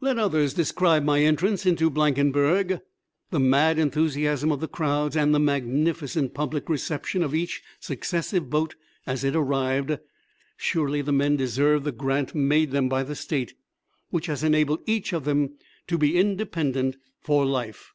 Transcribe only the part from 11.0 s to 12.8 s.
the men deserved the grant made